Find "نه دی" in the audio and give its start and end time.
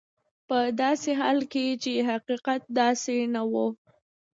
3.33-3.67